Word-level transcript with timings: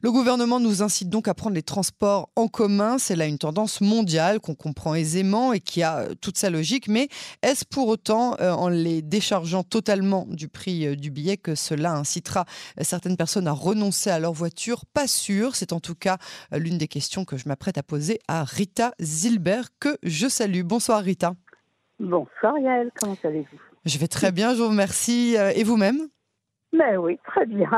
Le 0.00 0.12
gouvernement 0.12 0.60
nous 0.60 0.82
incite 0.82 1.08
donc 1.10 1.26
à 1.26 1.34
prendre 1.34 1.56
les 1.56 1.62
transports 1.62 2.30
en 2.36 2.46
commun. 2.46 2.98
C'est 2.98 3.16
là 3.16 3.26
une 3.26 3.38
tendance 3.38 3.80
mondiale 3.80 4.38
qu'on 4.38 4.54
comprend 4.54 4.94
aisément 4.94 5.52
et 5.52 5.58
qui 5.58 5.82
a 5.82 5.98
euh, 5.98 6.14
toute 6.20 6.38
sa 6.38 6.50
logique. 6.50 6.86
Mais 6.86 7.08
est-ce 7.42 7.64
pour 7.64 7.88
autant, 7.88 8.36
euh, 8.40 8.52
en 8.52 8.68
les 8.68 9.02
déchargeant 9.02 9.64
totalement 9.64 10.24
du 10.28 10.46
prix 10.48 10.86
euh, 10.86 10.94
du 10.94 11.10
billet, 11.10 11.36
que 11.36 11.56
cela 11.56 11.94
incitera 11.94 12.44
certaines 12.80 13.16
personnes 13.16 13.48
à 13.48 13.52
renoncer 13.52 14.10
à 14.10 14.20
leur 14.20 14.32
voiture? 14.32 14.84
Pas 14.86 15.08
sûr. 15.08 15.56
C'est 15.56 15.72
en 15.72 15.80
tout 15.80 15.96
cas 15.96 16.18
l'une 16.52 16.78
des 16.78 16.88
questions 16.88 17.24
que 17.24 17.36
je 17.36 17.48
m'apprête 17.48 17.76
à 17.76 17.82
poser 17.82 18.20
à 18.28 18.44
Rita 18.44 18.92
Zilbert, 19.00 19.68
que 19.80 19.98
je 20.04 20.28
salue. 20.28 20.62
Bonsoir 20.62 21.02
Rita. 21.02 21.34
Bonsoir 21.98 22.56
Yael, 22.58 22.92
comment 22.94 23.16
allez-vous? 23.24 23.58
Je 23.84 23.98
vais 23.98 24.06
très 24.06 24.30
bien, 24.30 24.54
je 24.54 24.62
vous 24.62 24.68
remercie. 24.68 25.34
Et 25.54 25.64
vous-même? 25.64 26.08
Mais 26.72 26.96
oui, 26.96 27.18
très 27.24 27.46
bien. 27.46 27.70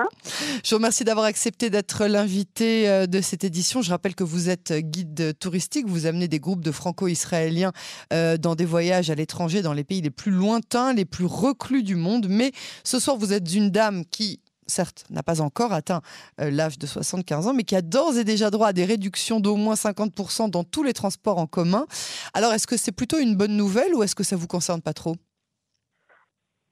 Je 0.64 0.70
vous 0.70 0.76
remercie 0.76 1.04
d'avoir 1.04 1.26
accepté 1.26 1.70
d'être 1.70 2.06
l'invité 2.06 2.88
euh, 2.88 3.06
de 3.06 3.20
cette 3.20 3.44
édition. 3.44 3.82
Je 3.82 3.90
rappelle 3.90 4.16
que 4.16 4.24
vous 4.24 4.48
êtes 4.48 4.72
guide 4.72 5.38
touristique, 5.38 5.86
vous 5.86 6.06
amenez 6.06 6.26
des 6.26 6.40
groupes 6.40 6.64
de 6.64 6.72
franco-israéliens 6.72 7.72
euh, 8.12 8.36
dans 8.36 8.56
des 8.56 8.64
voyages 8.64 9.08
à 9.10 9.14
l'étranger, 9.14 9.62
dans 9.62 9.74
les 9.74 9.84
pays 9.84 10.00
les 10.00 10.10
plus 10.10 10.32
lointains, 10.32 10.92
les 10.92 11.04
plus 11.04 11.26
reclus 11.26 11.84
du 11.84 11.94
monde. 11.94 12.26
Mais 12.28 12.50
ce 12.82 12.98
soir, 12.98 13.16
vous 13.16 13.32
êtes 13.32 13.54
une 13.54 13.70
dame 13.70 14.04
qui 14.04 14.40
certes, 14.66 15.04
n'a 15.10 15.22
pas 15.22 15.40
encore 15.40 15.72
atteint 15.72 16.00
euh, 16.40 16.50
l'âge 16.50 16.78
de 16.78 16.86
75 16.86 17.48
ans, 17.48 17.54
mais 17.54 17.64
qui 17.64 17.76
a 17.76 17.82
d'ores 17.82 18.16
et 18.16 18.24
déjà 18.24 18.50
droit 18.50 18.68
à 18.68 18.72
des 18.72 18.84
réductions 18.84 19.40
d'au 19.40 19.56
moins 19.56 19.74
50% 19.74 20.48
dans 20.48 20.64
tous 20.64 20.82
les 20.82 20.94
transports 20.94 21.38
en 21.38 21.46
commun. 21.46 21.86
Alors, 22.32 22.52
est-ce 22.52 22.66
que 22.66 22.76
c'est 22.76 22.92
plutôt 22.92 23.18
une 23.18 23.36
bonne 23.36 23.56
nouvelle 23.56 23.94
ou 23.94 24.02
est-ce 24.02 24.14
que 24.14 24.24
ça 24.24 24.36
vous 24.36 24.46
concerne 24.46 24.80
pas 24.80 24.94
trop? 24.94 25.16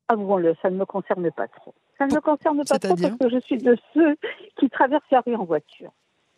Avouons-le, 0.09 0.55
ça 0.63 0.71
ne 0.71 0.77
me 0.77 0.87
concerne 0.87 1.31
pas 1.31 1.49
trop. 1.49 1.75
Ça 1.99 2.07
ne 2.07 2.15
me 2.15 2.21
concerne 2.21 2.65
pas 2.65 2.79
trop 2.79 2.97
parce 2.97 3.17
que 3.17 3.29
je 3.29 3.41
suis 3.41 3.59
de 3.59 3.77
ceux 3.93 4.17
qui 4.57 4.71
traversent 4.71 5.11
la 5.11 5.21
rue 5.21 5.35
en 5.35 5.45
voiture. 5.45 5.93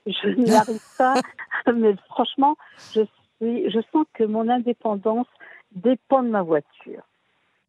Je 0.06 0.28
n'arrive 0.50 0.82
pas, 0.98 1.14
mais 1.72 1.94
franchement, 2.08 2.56
je, 2.92 3.02
suis, 3.36 3.70
je 3.70 3.80
sens 3.92 4.06
que 4.14 4.24
mon 4.24 4.48
indépendance 4.48 5.28
dépend 5.72 6.22
de 6.22 6.28
ma 6.28 6.42
voiture. 6.42 7.02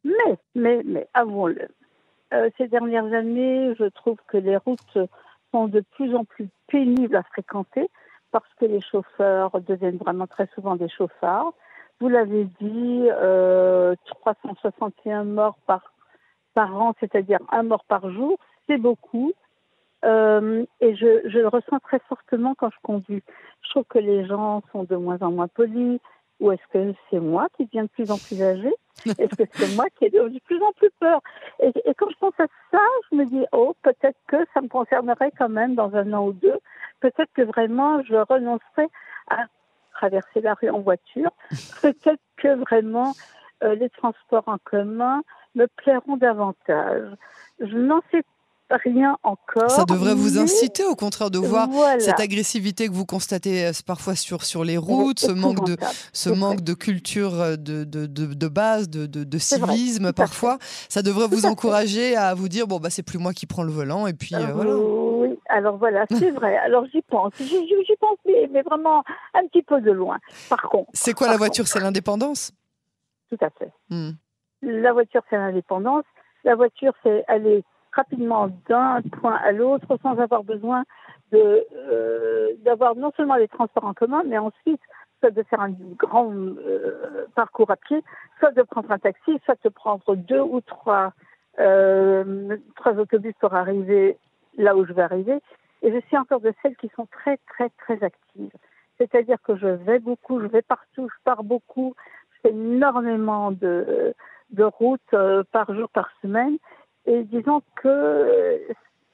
Mais, 0.04 0.38
mais, 0.54 0.82
mais, 0.84 1.06
avouons-le, 1.14 1.68
euh, 2.32 2.50
ces 2.58 2.66
dernières 2.66 3.12
années, 3.12 3.74
je 3.78 3.84
trouve 3.84 4.16
que 4.26 4.38
les 4.38 4.56
routes 4.56 4.98
sont 5.52 5.68
de 5.68 5.80
plus 5.80 6.14
en 6.14 6.24
plus 6.24 6.48
pénibles 6.66 7.14
à 7.16 7.22
fréquenter 7.22 7.88
parce 8.30 8.48
que 8.58 8.64
les 8.64 8.80
chauffeurs 8.80 9.60
deviennent 9.60 9.98
vraiment 9.98 10.26
très 10.26 10.48
souvent 10.54 10.76
des 10.76 10.88
chauffards. 10.88 11.52
Vous 12.02 12.08
l'avez 12.08 12.46
dit, 12.60 13.06
euh, 13.12 13.94
361 14.06 15.22
morts 15.22 15.56
par 15.64 16.76
an, 16.76 16.94
c'est-à-dire 16.98 17.38
un 17.52 17.62
mort 17.62 17.84
par 17.84 18.10
jour, 18.10 18.40
c'est 18.66 18.76
beaucoup. 18.76 19.32
Euh, 20.04 20.64
et 20.80 20.96
je, 20.96 21.28
le 21.28 21.46
ressens 21.46 21.78
très 21.78 22.00
fortement 22.08 22.56
quand 22.56 22.70
je 22.70 22.80
conduis. 22.82 23.22
Je 23.62 23.70
trouve 23.70 23.84
que 23.84 24.00
les 24.00 24.26
gens 24.26 24.64
sont 24.72 24.82
de 24.82 24.96
moins 24.96 25.18
en 25.20 25.30
moins 25.30 25.46
polis. 25.46 26.00
Ou 26.40 26.50
est-ce 26.50 26.72
que 26.72 26.92
c'est 27.08 27.20
moi 27.20 27.46
qui 27.56 27.66
deviens 27.66 27.84
de 27.84 27.88
plus 27.90 28.10
en 28.10 28.18
plus 28.18 28.42
âgé 28.42 28.74
Est-ce 29.06 29.36
que 29.36 29.44
c'est 29.52 29.76
moi 29.76 29.84
qui 29.96 30.06
ai 30.06 30.10
de 30.10 30.40
plus 30.40 30.60
en 30.60 30.72
plus 30.72 30.90
peur? 30.98 31.20
Et, 31.60 31.68
et, 31.84 31.94
quand 31.94 32.10
je 32.10 32.18
pense 32.18 32.34
à 32.40 32.48
ça, 32.72 32.80
je 33.12 33.16
me 33.16 33.26
dis, 33.26 33.44
oh, 33.52 33.76
peut-être 33.84 34.18
que 34.26 34.38
ça 34.52 34.60
me 34.60 34.66
concernerait 34.66 35.30
quand 35.38 35.48
même 35.48 35.76
dans 35.76 35.94
un 35.94 36.12
an 36.14 36.26
ou 36.26 36.32
deux. 36.32 36.58
Peut-être 36.98 37.32
que 37.32 37.42
vraiment, 37.42 38.02
je 38.02 38.16
renoncerai 38.16 38.88
traverser 40.02 40.40
la 40.40 40.54
rue 40.54 40.70
en 40.70 40.80
voiture. 40.80 41.30
Peut-être 41.80 42.22
que 42.36 42.56
vraiment, 42.56 43.14
euh, 43.62 43.74
les 43.76 43.88
transports 43.90 44.44
en 44.46 44.58
commun 44.64 45.22
me 45.54 45.66
plairont 45.66 46.16
davantage. 46.16 47.08
Je 47.60 47.76
n'en 47.76 48.00
sais 48.10 48.22
rien 48.84 49.16
encore. 49.22 49.70
Ça 49.70 49.84
devrait 49.84 50.14
vous 50.14 50.38
inciter 50.38 50.82
au 50.84 50.96
contraire 50.96 51.30
de 51.30 51.38
voir 51.38 51.68
cette 51.98 52.20
agressivité 52.20 52.88
que 52.88 52.92
vous 52.92 53.04
constatez 53.06 53.66
euh, 53.66 53.72
parfois 53.86 54.16
sur, 54.16 54.44
sur 54.44 54.64
les 54.64 54.78
routes, 54.78 55.20
ce 55.20 55.30
manque, 55.30 55.66
de, 55.66 55.76
ce 56.12 56.30
manque 56.30 56.62
de 56.62 56.72
culture 56.72 57.38
euh, 57.38 57.56
de, 57.56 57.84
de, 57.84 58.06
de, 58.06 58.48
base, 58.48 58.88
de, 58.88 59.06
de 59.06 59.38
civisme 59.38 60.12
parfois. 60.12 60.58
Ça 60.88 61.02
devrait 61.02 61.28
vous 61.28 61.44
encourager 61.46 62.16
à 62.16 62.34
vous 62.34 62.48
dire 62.48 62.66
bon, 62.66 62.78
bah, 62.78 62.90
c'est 62.90 63.02
plus 63.02 63.18
moi 63.18 63.34
qui 63.34 63.46
prends 63.46 63.62
le 63.62 63.72
volant 63.72 64.06
et 64.06 64.14
puis 64.14 64.34
voilà. 64.34 64.74
Alors 65.52 65.76
voilà, 65.76 66.06
c'est 66.10 66.30
vrai. 66.40 66.56
Alors 66.56 66.86
j'y 66.86 67.02
pense. 67.02 67.34
J'y 67.36 67.96
pense, 68.00 68.18
mais, 68.24 68.48
mais, 68.50 68.62
vraiment 68.62 69.04
un 69.34 69.46
petit 69.46 69.62
peu 69.62 69.80
de 69.80 69.92
loin. 69.92 70.18
Par 70.48 70.62
contre. 70.62 70.90
C'est 70.94 71.12
quoi 71.12 71.28
la 71.28 71.36
voiture? 71.36 71.68
C'est 71.68 71.80
l'indépendance? 71.80 72.52
Tout 73.30 73.38
à 73.40 73.50
fait. 73.50 73.70
Hmm. 73.90 74.12
La 74.62 74.92
voiture, 74.92 75.22
c'est 75.28 75.36
l'indépendance. 75.36 76.04
La 76.44 76.54
voiture, 76.54 76.94
c'est 77.02 77.24
aller 77.28 77.64
rapidement 77.92 78.48
d'un 78.68 79.02
point 79.20 79.36
à 79.36 79.52
l'autre 79.52 79.98
sans 80.02 80.18
avoir 80.18 80.42
besoin 80.42 80.84
de 81.32 81.66
euh, 81.74 82.52
d'avoir 82.64 82.96
non 82.96 83.12
seulement 83.16 83.36
les 83.36 83.48
transports 83.48 83.84
en 83.84 83.92
commun, 83.94 84.22
mais 84.26 84.38
ensuite 84.38 84.80
soit 85.20 85.30
de 85.30 85.42
faire 85.42 85.60
un 85.60 85.70
grand 85.98 86.32
euh, 86.32 87.26
parcours 87.34 87.70
à 87.70 87.76
pied, 87.76 88.02
soit 88.38 88.52
de 88.52 88.62
prendre 88.62 88.90
un 88.90 88.98
taxi, 88.98 89.38
soit 89.44 89.58
de 89.62 89.68
prendre 89.68 90.16
deux 90.16 90.40
ou 90.40 90.62
trois 90.62 91.12
euh, 91.58 92.56
trois 92.76 92.94
autobus 92.94 93.34
pour 93.38 93.52
arriver 93.54 94.16
là 94.56 94.76
où 94.76 94.84
je 94.84 94.92
vais 94.92 95.02
arriver. 95.02 95.38
Et 95.82 95.92
je 95.92 96.00
suis 96.06 96.16
encore 96.16 96.40
de 96.40 96.52
celles 96.62 96.76
qui 96.76 96.90
sont 96.94 97.06
très 97.06 97.38
très 97.48 97.70
très 97.70 98.02
actives. 98.02 98.52
C'est-à-dire 98.98 99.38
que 99.42 99.56
je 99.56 99.66
vais 99.66 99.98
beaucoup, 99.98 100.40
je 100.40 100.46
vais 100.46 100.62
partout, 100.62 101.08
je 101.08 101.22
pars 101.24 101.42
beaucoup, 101.42 101.94
je 102.34 102.40
fais 102.42 102.54
énormément 102.54 103.50
de 103.50 104.14
de 104.50 104.64
route 104.64 105.00
euh, 105.14 105.42
par 105.50 105.74
jour, 105.74 105.88
par 105.88 106.10
semaine. 106.20 106.58
Et 107.06 107.24
disons 107.24 107.62
que 107.76 107.88
euh, 107.88 108.58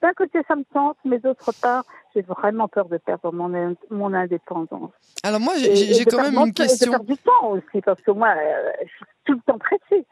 d'un 0.02 0.12
côté, 0.12 0.40
ça 0.46 0.56
me 0.56 0.64
tente, 0.64 0.98
mais 1.04 1.18
d'autre 1.18 1.52
part, 1.60 1.84
j'ai 2.14 2.22
vraiment 2.22 2.68
peur 2.68 2.88
de 2.88 2.98
perdre 2.98 3.32
mon, 3.32 3.76
mon 3.90 4.14
indépendance. 4.14 4.92
Alors 5.22 5.40
moi, 5.40 5.54
j'ai 5.56 6.04
quand 6.04 6.22
même 6.22 6.36
une 6.36 6.52
question. 6.52 6.92
Et 6.92 6.98
de 6.98 7.04
perdre 7.04 7.06
du 7.06 7.18
temps 7.18 7.48
aussi, 7.50 7.80
parce 7.84 8.00
que 8.02 8.10
moi, 8.10 8.34
euh, 8.36 8.70
je 8.82 8.88
suis 8.88 9.04
tout 9.24 9.34
le 9.34 9.40
temps 9.40 9.58
pressée. 9.58 10.06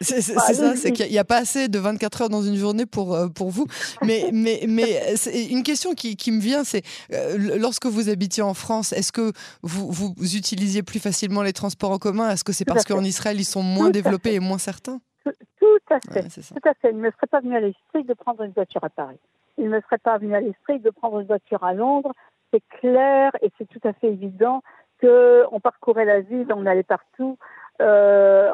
C'est 0.00 0.20
ça, 0.20 0.76
c'est 0.76 0.92
qu'il 0.92 1.10
n'y 1.10 1.18
a 1.18 1.24
pas 1.24 1.38
assez 1.38 1.68
de 1.68 1.78
24 1.78 2.22
heures 2.22 2.28
dans 2.28 2.42
une 2.42 2.56
journée 2.56 2.86
pour, 2.86 3.14
euh, 3.14 3.28
pour 3.28 3.50
vous. 3.50 3.66
Mais, 4.02 4.28
mais, 4.32 4.60
mais 4.68 5.14
une 5.50 5.62
question 5.62 5.94
qui, 5.94 6.16
qui 6.16 6.32
me 6.32 6.40
vient, 6.40 6.64
c'est 6.64 6.82
euh, 7.12 7.58
lorsque 7.58 7.86
vous 7.86 8.08
habitiez 8.08 8.42
en 8.42 8.54
France, 8.54 8.92
est-ce 8.92 9.12
que 9.12 9.32
vous, 9.62 9.90
vous, 9.90 10.36
utilisiez 10.36 10.82
plus 10.82 11.00
facilement 11.00 11.42
les 11.42 11.52
transports 11.52 11.90
en 11.90 11.98
commun? 11.98 12.30
Est-ce 12.30 12.44
que 12.44 12.52
c'est 12.52 12.64
parce 12.64 12.84
qu'en 12.84 13.02
Israël, 13.02 13.38
ils 13.38 13.44
sont 13.44 13.62
moins 13.62 13.90
développés 13.90 14.34
et 14.34 14.40
moins 14.40 14.58
certains? 14.58 15.00
Tout, 15.24 15.94
à 15.94 16.00
fait. 16.00 16.22
tout 16.22 16.68
à 16.68 16.74
fait. 16.74 16.90
Il 16.90 16.96
ne 16.96 17.02
me 17.02 17.10
serait 17.10 17.26
pas 17.28 17.40
venu 17.40 17.56
à 17.56 17.60
l'esprit 17.60 18.04
de 18.04 18.14
prendre 18.14 18.42
une 18.42 18.52
voiture 18.52 18.84
à 18.84 18.88
Paris. 18.88 19.18
Il 19.58 19.64
ne 19.64 19.70
me 19.70 19.80
serait 19.80 19.98
pas 19.98 20.18
venu 20.18 20.34
à 20.34 20.40
l'esprit 20.40 20.78
de 20.78 20.90
prendre 20.90 21.20
une 21.20 21.26
voiture 21.26 21.64
à 21.64 21.74
Londres. 21.74 22.12
C'est 22.52 22.62
clair 22.80 23.32
et 23.42 23.50
c'est 23.58 23.68
tout 23.68 23.80
à 23.88 23.92
fait 23.94 24.08
évident 24.08 24.62
qu'on 25.00 25.60
parcourait 25.60 26.04
la 26.04 26.20
ville, 26.20 26.46
on 26.54 26.66
allait 26.66 26.82
partout 26.82 27.38
euh, 27.82 28.45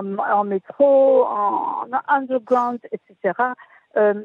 en, 0.00 0.44
métro, 0.44 1.24
en, 1.24 1.86
underground, 2.08 2.80
etc. 2.92 3.34
Euh, 3.96 4.24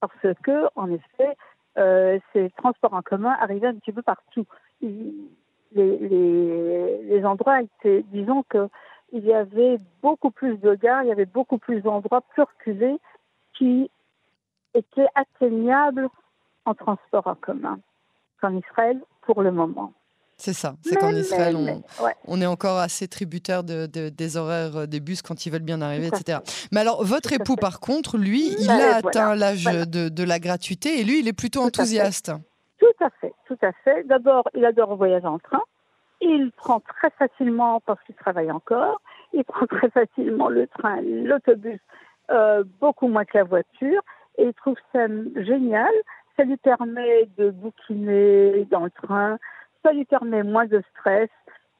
parce 0.00 0.34
que, 0.42 0.66
en 0.76 0.90
effet, 0.90 1.36
euh, 1.78 2.18
ces 2.32 2.50
transports 2.50 2.94
en 2.94 3.02
commun 3.02 3.36
arrivaient 3.40 3.68
un 3.68 3.74
petit 3.74 3.92
peu 3.92 4.02
partout. 4.02 4.46
Les, 4.80 5.12
les, 5.72 7.02
les 7.02 7.24
endroits 7.24 7.62
étaient, 7.62 8.02
disons 8.12 8.44
que 8.48 8.68
il 9.12 9.24
y 9.24 9.32
avait 9.32 9.78
beaucoup 10.02 10.30
plus 10.30 10.58
de 10.58 10.74
gares, 10.74 11.04
il 11.04 11.08
y 11.08 11.12
avait 11.12 11.26
beaucoup 11.26 11.58
plus 11.58 11.80
d'endroits 11.80 12.22
plus 12.22 12.42
reculés 12.42 12.98
qui 13.54 13.90
étaient 14.74 15.08
atteignables 15.14 16.08
en 16.64 16.74
transport 16.74 17.26
en 17.26 17.34
commun 17.34 17.78
qu'en 18.40 18.54
Israël 18.56 19.00
pour 19.22 19.42
le 19.42 19.52
moment. 19.52 19.92
C'est 20.38 20.52
ça, 20.52 20.74
c'est 20.82 20.96
qu'en 20.96 21.14
Israël, 21.14 21.56
on, 22.26 22.40
est 22.42 22.46
encore 22.46 22.76
assez 22.78 23.08
tributaire 23.08 23.64
de, 23.64 23.86
des 23.86 24.36
horaires 24.36 24.76
euh, 24.76 24.86
des 24.86 25.00
bus 25.00 25.22
quand 25.22 25.46
ils 25.46 25.50
veulent 25.50 25.62
bien 25.62 25.80
arriver, 25.80 26.08
etc. 26.08 26.40
Mais 26.72 26.80
alors, 26.80 27.02
votre 27.04 27.32
époux, 27.32 27.56
par 27.56 27.80
contre, 27.80 28.18
lui, 28.18 28.54
il 28.58 28.70
a 28.70 28.96
atteint 28.96 29.34
l'âge 29.34 29.64
de, 29.64 30.24
la 30.24 30.38
gratuité 30.38 31.00
et 31.00 31.04
lui, 31.04 31.20
il 31.20 31.28
est 31.28 31.32
plutôt 31.32 31.62
enthousiaste. 31.62 32.32
Tout 32.78 33.04
à 33.04 33.08
fait, 33.18 33.32
tout 33.46 33.58
à 33.62 33.72
fait. 33.82 34.04
D'abord, 34.04 34.46
il 34.54 34.64
adore 34.66 34.94
voyager 34.96 35.26
en 35.26 35.38
train. 35.38 35.62
Il 36.20 36.50
prend 36.56 36.80
très 36.80 37.10
facilement, 37.18 37.80
parce 37.86 38.02
qu'il 38.04 38.14
travaille 38.14 38.50
encore, 38.50 39.00
il 39.32 39.44
prend 39.44 39.66
très 39.66 39.88
facilement 39.88 40.50
le 40.50 40.66
train, 40.66 41.00
l'autobus, 41.00 41.80
euh, 42.30 42.62
beaucoup 42.80 43.08
moins 43.08 43.24
que 43.24 43.38
la 43.38 43.44
voiture. 43.44 44.02
Et 44.36 44.44
il 44.44 44.54
trouve 44.54 44.76
ça 44.92 45.06
génial. 45.36 45.92
Ça 46.36 46.44
lui 46.44 46.58
permet 46.58 47.26
de 47.38 47.50
bouquiner 47.50 48.66
dans 48.70 48.84
le 48.84 48.90
train, 48.90 49.38
ça 49.86 49.92
lui 49.92 50.04
permet 50.04 50.42
moins 50.42 50.66
de 50.66 50.82
stress. 50.90 51.30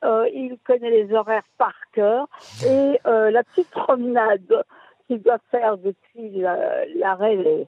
Euh, 0.04 0.28
il 0.32 0.58
connaît 0.64 0.90
les 0.90 1.12
horaires 1.12 1.46
par 1.58 1.74
cœur 1.92 2.28
et 2.64 3.00
euh, 3.06 3.30
la 3.30 3.42
petite 3.42 3.70
promenade 3.70 4.64
qu'il 5.06 5.22
doit 5.22 5.40
faire 5.50 5.78
depuis 5.78 6.42
l'arrêt 6.94 7.66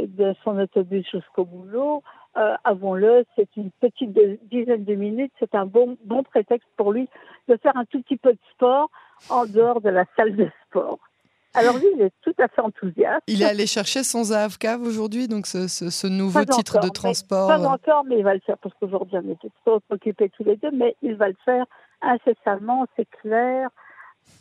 de 0.00 0.34
son 0.42 0.58
autobus 0.58 1.08
jusqu'au 1.10 1.44
boulot, 1.44 2.02
euh, 2.36 2.56
avons-le, 2.64 3.24
c'est 3.36 3.48
une 3.56 3.70
petite 3.70 4.12
dizaine 4.48 4.84
de 4.84 4.94
minutes, 4.94 5.32
c'est 5.38 5.54
un 5.54 5.66
bon, 5.66 5.96
bon 6.04 6.22
prétexte 6.22 6.68
pour 6.76 6.92
lui 6.92 7.08
de 7.48 7.56
faire 7.56 7.76
un 7.76 7.84
tout 7.84 8.02
petit 8.02 8.16
peu 8.16 8.32
de 8.32 8.38
sport 8.52 8.90
en 9.30 9.46
dehors 9.46 9.80
de 9.80 9.90
la 9.90 10.04
salle 10.16 10.34
de 10.34 10.48
sport. 10.66 10.98
Alors 11.56 11.78
lui, 11.78 11.86
il 11.94 12.02
est 12.02 12.12
tout 12.22 12.34
à 12.38 12.48
fait 12.48 12.60
enthousiaste. 12.60 13.22
Il 13.26 13.42
est 13.42 13.46
allé 13.46 13.66
chercher 13.66 14.04
son 14.04 14.24
Zahavkav 14.24 14.82
aujourd'hui, 14.82 15.26
donc 15.26 15.46
ce, 15.46 16.06
nouveau 16.06 16.44
titre 16.44 16.80
de 16.80 16.88
transport. 16.88 17.48
pas 17.48 17.66
encore, 17.66 18.04
mais 18.04 18.18
il 18.18 18.24
va 18.24 18.34
le 18.34 18.40
faire 18.40 18.58
parce 18.58 18.74
qu'aujourd'hui 18.78 19.18
on 19.24 19.32
était 19.32 19.50
trop 19.64 19.80
occupés 19.90 20.30
tous 20.36 20.44
les 20.44 20.56
deux, 20.56 20.70
mais 20.70 20.96
il 21.02 21.14
va 21.14 21.28
le 21.28 21.36
faire 21.44 21.64
incessamment, 22.02 22.86
c'est 22.96 23.08
clair. 23.22 23.70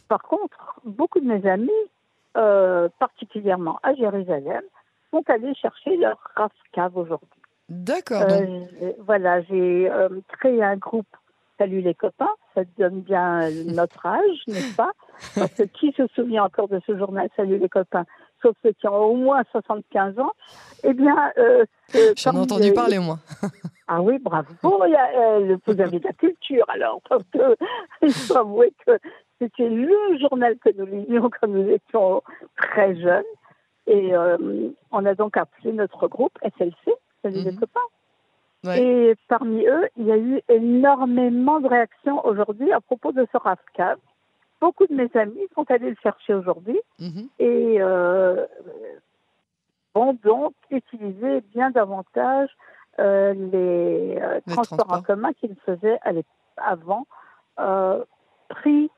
Par 0.08 0.22
contre, 0.22 0.80
beaucoup 0.84 1.20
de 1.20 1.26
mes 1.26 1.48
amis, 1.50 1.70
euh, 2.38 2.90
particulièrement 3.00 3.80
à 3.84 3.94
Jérusalem, 3.94 4.62
sont 5.12 5.24
allés 5.28 5.56
chercher 5.56 5.96
leur 5.98 6.18
Rafkav 6.36 6.98
aujourd'hui. 6.98 7.30
D'accord. 7.70 8.24
Euh, 8.30 8.92
voilà, 9.00 9.42
j'ai 9.44 9.90
euh, 9.90 10.10
créé 10.28 10.62
un 10.62 10.76
groupe 10.76 11.08
Salut 11.58 11.80
les 11.80 11.94
copains, 11.94 12.34
ça 12.56 12.64
donne 12.78 13.02
bien 13.02 13.50
notre 13.66 14.06
âge, 14.06 14.44
n'est-ce 14.48 14.76
pas? 14.76 14.92
Parce 15.36 15.54
que 15.54 15.64
qui 15.64 15.92
se 15.92 16.08
souvient 16.16 16.46
encore 16.46 16.68
de 16.68 16.80
ce 16.88 16.98
journal? 16.98 17.30
Salut 17.36 17.60
les 17.60 17.70
copains 17.70 18.06
Sauf 18.42 18.56
ceux 18.64 18.74
qui 18.74 18.88
ont 18.88 18.96
au 18.96 19.16
moins 19.16 19.44
75 19.52 20.20
ans. 20.20 20.32
Eh 20.84 20.94
bien, 20.94 21.32
euh, 21.38 21.66
j'en 22.18 22.34
ai 22.34 22.40
entendu 22.40 22.74
parler 22.74 23.00
moi. 23.00 23.20
ah 23.88 24.02
oui, 24.02 24.20
bravo. 24.20 24.54
Euh, 24.64 25.58
vous 25.66 25.82
avez 25.82 26.00
de 26.00 26.04
la 26.04 26.14
culture 26.14 26.66
alors, 26.68 27.02
parce 27.10 27.24
que 27.34 27.56
il 28.02 28.14
faut 28.14 28.38
avouer 28.38 28.74
que 28.86 29.00
c'était 29.40 29.70
le 29.70 30.18
journal 30.20 30.58
que 30.64 30.70
nous 30.78 30.86
lisions 30.86 31.30
quand 31.30 31.48
nous 31.48 31.68
étions 31.70 32.22
très 32.58 32.96
jeunes. 33.00 33.24
Et 33.88 34.16
euh, 34.16 34.38
on 34.92 35.06
a 35.06 35.16
donc 35.16 35.38
appelé 35.38 35.72
notre 35.72 36.08
groupe 36.08 36.38
SLC, 36.44 36.94
Salut 37.24 37.44
les 37.44 37.52
mhm. 37.52 37.60
Et 38.74 39.16
parmi 39.28 39.66
eux, 39.66 39.88
il 39.98 40.06
y 40.06 40.12
a 40.12 40.18
eu 40.18 40.42
énormément 40.50 41.60
de 41.60 41.68
réactions 41.68 42.26
aujourd'hui 42.26 42.72
à 42.72 42.82
propos 42.82 43.12
de 43.12 43.28
ce 43.32 43.38
RAFCAV. 43.38 43.98
Beaucoup 44.62 44.88
de 44.88 44.94
mes 44.94 45.10
amis 45.16 45.48
sont 45.54 45.70
allés 45.70 45.90
le 45.90 45.98
chercher 46.02 46.34
aujourd'hui 46.34 46.80
mhm. 47.00 47.30
et 47.40 47.78
euh, 47.80 48.46
vont 49.94 50.18
donc 50.24 50.54
utiliser 50.72 51.42
bien 51.54 51.70
davantage 51.72 52.50
euh, 53.00 53.34
les, 53.34 54.18
euh, 54.22 54.40
transports, 54.48 54.92
en 54.92 55.02
commun 55.02 55.34
qu'ils 55.34 55.56
faisaient 55.66 56.00
avant. 56.58 57.06
prix, 58.48 58.90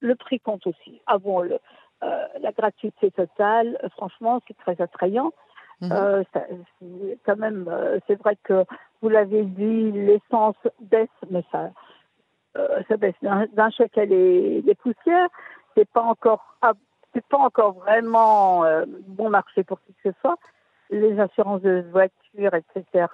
le 0.00 0.14
prix 0.14 0.40
compte 0.40 0.66
aussi. 0.66 1.00
Ah 1.06 1.18
bon, 1.18 1.40
le, 1.40 1.58
la 2.02 2.52
gratuité 2.52 3.10
totale, 3.10 3.78
franchement, 3.96 4.40
c'est 4.46 4.56
très 4.58 4.80
attrayant. 4.80 5.32
Mhm. 5.80 5.92
Euh, 5.92 6.24
quand 7.24 7.36
même, 7.36 7.66
euh, 7.68 7.98
c'est 8.06 8.16
vrai 8.16 8.36
que 8.42 8.64
vous 9.02 9.08
l'avez 9.08 9.44
dit, 9.44 9.92
l'essence 9.92 10.56
baisse, 10.80 11.08
mais 11.30 11.44
ça, 11.50 11.70
euh, 12.56 12.82
ça 12.88 12.96
baisse 12.96 13.14
d'un 13.22 13.70
chèque 13.70 13.96
les, 13.96 14.62
les 14.62 14.74
poussières. 14.74 15.28
C'est 15.76 15.88
pas 15.88 16.02
encore, 16.02 16.58
c'est 17.14 17.24
pas 17.26 17.38
encore 17.38 17.72
vraiment 17.72 18.64
bon 19.06 19.30
marché 19.30 19.64
pour 19.64 19.80
qui 19.82 19.94
que 19.94 20.10
ce 20.10 20.20
soit. 20.20 20.38
Les 20.90 21.18
assurances 21.20 21.62
de 21.62 21.84
voiture, 21.90 22.52
etc. 22.54 23.06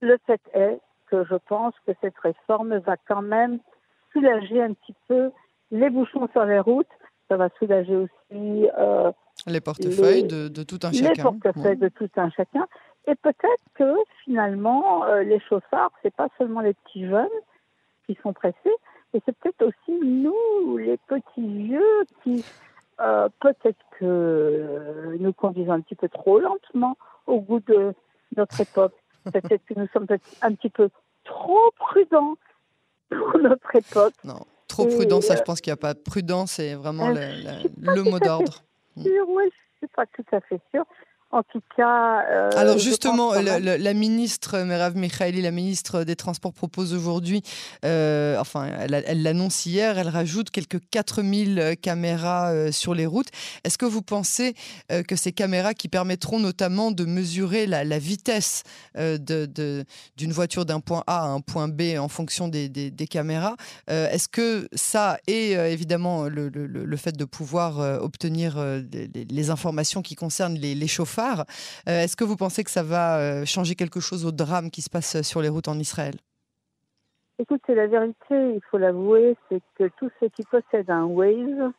Le 0.00 0.16
fait 0.26 0.40
est 0.54 0.80
que 1.10 1.24
je 1.24 1.36
pense 1.36 1.74
que 1.86 1.92
cette 2.00 2.18
réforme 2.18 2.78
va 2.78 2.96
quand 3.06 3.22
même 3.22 3.58
soulager 4.12 4.62
un 4.62 4.72
petit 4.72 4.94
peu 5.06 5.30
les 5.70 5.90
bouchons 5.90 6.28
sur 6.32 6.44
les 6.44 6.58
routes. 6.58 6.88
Ça 7.28 7.36
va 7.36 7.48
soulager 7.58 7.96
aussi 7.96 8.68
les 9.46 9.60
portefeuilles 9.60 10.24
de, 10.24 10.62
tout 10.62 10.78
un 10.82 10.92
chacun. 10.92 11.12
Les 11.12 11.22
portefeuilles 11.22 11.76
de 11.76 11.88
tout 11.88 12.10
un 12.16 12.30
chacun. 12.30 12.66
Et 13.06 13.14
peut-être 13.14 13.62
que 13.74 13.94
finalement, 14.24 15.04
euh, 15.04 15.22
les 15.22 15.40
chauffards, 15.40 15.92
c'est 16.02 16.14
pas 16.14 16.28
seulement 16.38 16.60
les 16.60 16.74
petits 16.74 17.06
jeunes 17.06 17.28
qui 18.06 18.18
sont 18.22 18.32
pressés, 18.32 18.76
mais 19.12 19.20
c'est 19.24 19.36
peut-être 19.36 19.62
aussi 19.62 19.98
nous, 20.02 20.76
les 20.76 20.96
petits 20.96 21.46
vieux, 21.46 22.04
qui 22.22 22.44
euh, 23.00 23.28
peut-être 23.40 23.78
que 23.98 25.16
nous 25.20 25.32
conduisons 25.32 25.72
un 25.72 25.80
petit 25.80 25.94
peu 25.94 26.08
trop 26.08 26.40
lentement 26.40 26.96
au 27.26 27.40
goût 27.40 27.60
de 27.60 27.94
notre 28.36 28.60
époque. 28.60 28.94
peut-être 29.24 29.64
que 29.66 29.74
nous 29.78 29.88
sommes 29.92 30.06
un 30.42 30.54
petit 30.54 30.70
peu 30.70 30.88
trop 31.24 31.70
prudents 31.76 32.36
pour 33.10 33.38
notre 33.38 33.74
époque. 33.74 34.14
Non, 34.24 34.40
trop 34.68 34.86
prudent, 34.86 35.20
ça, 35.20 35.34
je 35.34 35.40
euh, 35.40 35.44
pense 35.44 35.60
qu'il 35.60 35.70
n'y 35.72 35.78
a 35.78 35.80
pas 35.80 35.94
de 35.94 36.00
prudence, 36.00 36.52
c'est 36.52 36.74
vraiment 36.74 37.08
le 37.08 38.02
mot 38.02 38.18
d'ordre 38.18 38.62
sûr, 39.02 39.28
oui, 39.28 39.44
je 39.50 39.78
suis 39.78 39.88
pas 39.88 40.06
tout 40.06 40.24
à 40.32 40.40
fait 40.40 40.60
sûre. 40.70 40.84
En 41.36 41.42
tout 41.42 41.60
cas. 41.76 42.24
Euh, 42.30 42.50
Alors 42.56 42.78
justement, 42.78 43.34
la, 43.34 43.94
ministre 43.94 44.60
Merav 44.60 44.96
Mikhaili, 44.96 45.42
la 45.42 45.50
ministre 45.50 46.02
des 46.02 46.16
Transports, 46.16 46.54
propose 46.54 46.94
aujourd'hui, 46.94 47.42
euh, 47.84 48.38
enfin, 48.40 48.70
elle 48.78 49.22
l'annonce 49.22 49.66
hier, 49.66 49.98
elle 49.98 50.08
rajoute 50.08 50.48
quelques 50.48 50.80
4000 50.90 51.74
caméras 51.82 52.52
euh, 52.52 52.72
sur 52.72 52.94
les 52.94 53.04
routes. 53.04 53.28
Est-ce 53.64 53.76
que 53.76 53.84
vous 53.84 54.00
pensez 54.00 54.54
que 54.88 55.14
ces 55.14 55.32
caméras 55.32 55.74
qui 55.74 55.88
permettront 55.88 56.38
notamment 56.38 56.90
de 56.90 57.04
mesurer 57.04 57.66
la, 57.66 57.98
vitesse 57.98 58.62
d'une 58.94 59.18
de, 59.18 59.84
voiture 60.32 60.64
d'un 60.64 60.80
point 60.80 61.04
A 61.06 61.24
à 61.24 61.26
un 61.26 61.40
point 61.40 61.68
B 61.68 61.98
en 61.98 62.08
fonction 62.08 62.48
des, 62.48 62.70
des, 62.70 63.06
caméras, 63.06 63.56
est-ce 63.88 64.28
que 64.28 64.68
ça 64.72 65.18
et 65.26 65.52
évidemment 65.52 66.24
le, 66.24 66.48
le, 66.48 66.66
le, 66.66 66.96
fait 66.96 67.14
de 67.14 67.26
pouvoir 67.26 67.78
obtenir 68.02 68.56
les, 69.30 69.50
informations 69.50 70.00
qui 70.00 70.14
concernent 70.14 70.56
les, 70.56 70.74
les 70.74 70.88
chauffeurs 70.88 71.25
euh, 71.88 72.02
est-ce 72.02 72.16
que 72.16 72.24
vous 72.24 72.36
pensez 72.36 72.64
que 72.64 72.70
ça 72.70 72.82
va 72.82 73.18
euh, 73.18 73.44
changer 73.44 73.74
quelque 73.74 74.00
chose 74.00 74.24
au 74.24 74.32
drame 74.32 74.70
qui 74.70 74.82
se 74.82 74.90
passe 74.90 75.22
sur 75.22 75.40
les 75.42 75.48
routes 75.48 75.68
en 75.68 75.78
Israël? 75.78 76.14
Écoutez, 77.38 77.74
la 77.74 77.86
vérité, 77.86 78.14
il 78.30 78.60
faut 78.70 78.78
l'avouer, 78.78 79.36
c'est 79.48 79.60
que 79.78 79.90
tous 79.98 80.10
ceux 80.20 80.28
qui 80.30 80.42
possèdent 80.44 80.90
un 80.90 81.04
Waze 81.04 81.70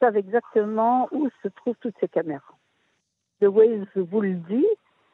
savent 0.00 0.16
exactement 0.16 1.08
où 1.12 1.28
se 1.42 1.48
trouvent 1.48 1.76
toutes 1.80 1.94
ces 2.00 2.08
caméras. 2.08 2.56
Le 3.40 3.48
Waze 3.48 3.86
vous 3.94 4.20
le 4.20 4.34
dit, 4.34 4.66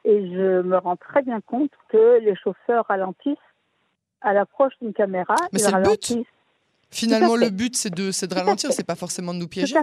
et 0.05 0.31
je 0.31 0.61
me 0.61 0.77
rends 0.77 0.95
très 0.95 1.21
bien 1.21 1.41
compte 1.41 1.71
que 1.89 2.19
les 2.19 2.35
chauffeurs 2.35 2.85
ralentissent 2.87 3.37
à 4.21 4.33
l'approche 4.33 4.73
d'une 4.81 4.93
caméra. 4.93 5.35
Mais 5.51 5.59
c'est 5.59 5.71
le 5.71 5.81
but. 5.83 6.25
Finalement, 6.91 7.35
le 7.35 7.49
but, 7.49 7.75
c'est 7.75 7.93
de, 7.93 8.09
de 8.25 8.33
ralentir, 8.33 8.71
c'est 8.71 8.85
pas 8.85 8.95
forcément 8.95 9.33
de 9.33 9.39
nous 9.39 9.47
piéger. 9.47 9.75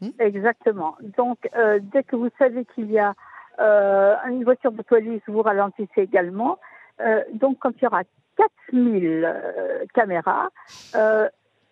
Hmm? 0.00 0.08
Exactement. 0.18 0.96
Donc, 1.16 1.38
euh, 1.56 1.78
dès 1.80 2.02
que 2.02 2.16
vous 2.16 2.30
savez 2.38 2.64
qu'il 2.74 2.90
y 2.90 2.98
a 2.98 3.10
euh, 3.10 3.12
une 3.58 4.44
voiture 4.44 4.72
de 4.72 4.82
police, 4.82 5.22
vous 5.26 5.42
ralentissez 5.42 6.02
également. 6.02 6.58
Euh, 7.00 7.22
donc, 7.32 7.58
quand 7.60 7.72
il 7.76 7.84
y 7.84 7.86
aura 7.86 8.02
4000 8.36 9.24
euh, 9.24 9.84
caméras, 9.94 10.50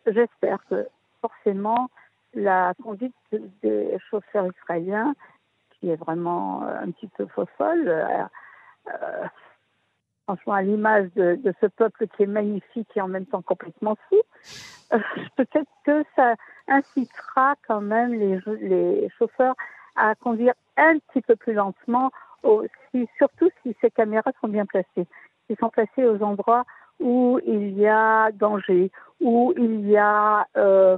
j'espère 0.07 0.59
que 0.69 0.87
forcément 1.21 1.89
la 2.35 2.75
conduite 2.83 3.15
des 3.63 3.97
chauffeurs 4.11 4.47
israéliens, 4.47 5.15
qui 5.73 5.91
est 5.91 5.97
vraiment 5.97 6.63
un 6.63 6.91
petit 6.91 7.09
peu 7.09 7.27
folle, 7.57 7.93
franchement 10.25 10.55
à 10.55 10.63
l'image 10.63 11.09
de, 11.15 11.55
ce 11.61 11.67
peuple 11.67 12.09
qui 12.09 12.25
est 12.25 12.29
magnifique 12.29 12.89
et 12.95 13.01
en 13.01 13.09
même 13.09 13.27
temps 13.27 13.43
complètement 13.43 13.97
fou, 14.09 14.21
peut-être 15.37 15.71
que 15.85 16.05
ça 16.15 16.35
incitera 16.69 17.55
quand 17.67 17.81
même 17.81 18.13
les, 18.13 18.41
les 18.61 19.09
chauffeurs 19.19 19.55
à 19.97 20.15
conduire 20.15 20.55
un 20.77 20.99
petit 20.99 21.23
peu 21.23 21.37
plus 21.37 21.55
lentement, 21.55 22.11
aussi, 22.43 23.09
surtout 23.19 23.51
si 23.63 23.75
ces 23.81 23.91
caméras 23.91 24.33
sont 24.41 24.49
bien 24.49 24.67
placées. 24.67 25.07
Ils 25.49 25.57
sont 25.59 25.71
placées 25.71 26.05
aux 26.05 26.23
endroits 26.23 26.65
où 27.01 27.39
il 27.47 27.77
y 27.79 27.87
a 27.87 28.31
danger, 28.33 28.91
où 29.21 29.53
il 29.57 29.89
y 29.89 29.97
a 29.97 30.47
euh, 30.57 30.97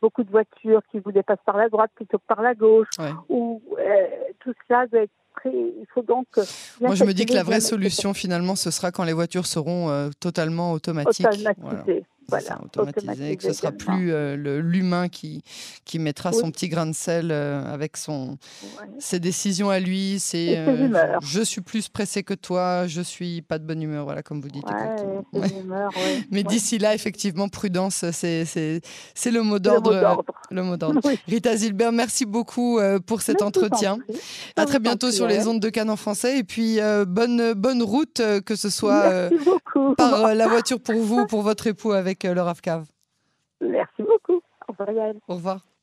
beaucoup 0.00 0.24
de 0.24 0.30
voitures 0.30 0.82
qui 0.90 0.98
vous 0.98 1.12
dépassent 1.12 1.44
par 1.44 1.56
la 1.56 1.68
droite 1.68 1.90
plutôt 1.94 2.18
que 2.18 2.26
par 2.26 2.42
la 2.42 2.54
gauche, 2.54 2.88
où 3.28 3.62
euh, 3.78 4.06
tout 4.40 4.52
cela 4.66 4.86
doit 4.86 5.02
être 5.02 5.12
il 5.44 5.86
faut 5.92 6.02
donc. 6.02 6.26
Euh, 6.38 6.44
Moi, 6.80 6.94
je 6.94 7.04
me 7.04 7.12
dis 7.12 7.26
que 7.26 7.34
la 7.34 7.42
vraie 7.42 7.60
solution, 7.60 8.14
finalement, 8.14 8.56
ce 8.56 8.70
sera 8.70 8.90
quand 8.90 9.04
les 9.04 9.12
voitures 9.12 9.46
seront 9.46 10.10
totalement 10.18 10.72
automatiques. 10.72 11.26
Automatisées. 11.26 11.54
Voilà, 11.58 11.84
automatisé, 12.62 13.36
que 13.36 13.42
ce 13.42 13.52
sera 13.52 13.72
plus 13.72 14.12
euh, 14.12 14.36
l'humain 14.60 15.08
qui, 15.08 15.42
qui 15.84 15.98
mettra 15.98 16.32
son 16.32 16.50
petit 16.50 16.68
grain 16.68 16.86
de 16.86 16.94
sel 16.94 17.30
euh, 17.30 17.64
avec 17.72 17.96
son, 17.96 18.38
ses 18.98 19.20
décisions 19.20 19.70
à 19.70 19.78
lui. 19.80 20.18
C'est 20.18 20.58
euh, 20.58 21.18
je 21.22 21.40
suis 21.42 21.60
plus 21.60 21.88
pressé 21.88 22.22
que 22.22 22.34
toi, 22.34 22.86
je 22.86 23.00
suis 23.00 23.42
pas 23.42 23.58
de 23.58 23.64
bonne 23.64 23.82
humeur, 23.82 24.04
voilà, 24.04 24.22
comme 24.22 24.40
vous 24.40 24.48
dites. 24.48 24.66
Mais 26.30 26.42
d'ici 26.42 26.78
là, 26.78 26.94
effectivement, 26.94 27.48
prudence, 27.48 28.04
c'est 28.10 28.50
le 29.26 29.42
mot 29.42 29.58
d'ordre. 29.58 30.24
Le 30.50 30.62
mot 30.62 30.76
d'ordre. 30.76 31.00
Rita 31.26 31.56
Zilbert, 31.56 31.92
merci 31.92 32.26
beaucoup 32.26 32.78
pour 33.06 33.22
cet 33.22 33.42
entretien. 33.42 33.98
À 34.56 34.66
très 34.66 34.78
bientôt 34.78 35.10
sur 35.10 35.26
les 35.26 35.46
ondes 35.48 35.60
de 35.60 35.68
Cannes 35.68 35.90
en 35.90 35.96
français. 35.96 36.38
Et 36.38 36.44
puis, 36.44 36.78
bonne, 37.06 37.54
bonne 37.54 37.82
route, 37.82 38.20
que 38.44 38.56
ce 38.56 38.70
soit 38.70 39.30
par 39.96 40.34
la 40.34 40.48
voiture 40.48 40.80
pour 40.80 40.96
vous 40.96 41.20
ou 41.20 41.26
pour 41.26 41.42
votre 41.42 41.66
époux 41.66 41.92
avec 41.92 42.24
le 42.24 42.42
Merci 43.60 44.02
beaucoup. 44.02 44.40
Au 44.68 44.72
revoir 44.72 45.14
Au 45.28 45.34
revoir. 45.34 45.75